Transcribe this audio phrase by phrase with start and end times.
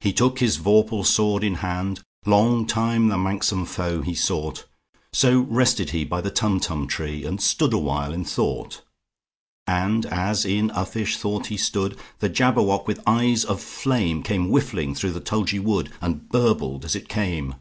[0.00, 6.04] He took his vorpal sword in hand:Long time the manxome foe he sought—So rested he
[6.04, 8.82] by the Tumtum tree, And stood awhile in thought.
[9.66, 14.94] And as in uffish thought he stood, The Jabberwock, with eyes of flame, Came whiffling
[14.94, 17.54] through the tulgey wood, And burbled as it came!